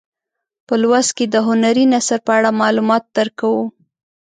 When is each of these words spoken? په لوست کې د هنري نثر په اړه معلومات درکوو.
په 0.67 0.73
لوست 0.81 1.11
کې 1.17 1.25
د 1.29 1.35
هنري 1.47 1.85
نثر 1.93 2.19
په 2.27 2.31
اړه 2.37 2.49
معلومات 2.61 3.03
درکوو. 3.15 3.65